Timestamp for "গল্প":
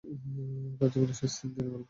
1.71-1.79